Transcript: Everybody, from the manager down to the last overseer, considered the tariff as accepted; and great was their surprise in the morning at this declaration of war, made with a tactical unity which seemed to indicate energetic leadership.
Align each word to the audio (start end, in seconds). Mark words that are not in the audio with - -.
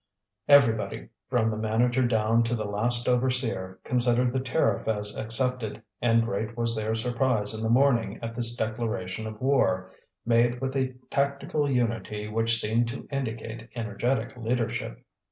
Everybody, 0.47 1.09
from 1.29 1.51
the 1.51 1.57
manager 1.57 2.01
down 2.01 2.41
to 2.45 2.55
the 2.55 2.65
last 2.65 3.07
overseer, 3.07 3.79
considered 3.83 4.33
the 4.33 4.39
tariff 4.39 4.87
as 4.87 5.15
accepted; 5.15 5.79
and 6.01 6.23
great 6.25 6.57
was 6.57 6.75
their 6.75 6.95
surprise 6.95 7.53
in 7.53 7.61
the 7.61 7.69
morning 7.69 8.17
at 8.23 8.33
this 8.35 8.55
declaration 8.55 9.27
of 9.27 9.39
war, 9.39 9.91
made 10.25 10.59
with 10.59 10.75
a 10.75 10.95
tactical 11.11 11.69
unity 11.69 12.27
which 12.27 12.59
seemed 12.59 12.87
to 12.87 13.07
indicate 13.11 13.69
energetic 13.75 14.35
leadership. 14.35 15.05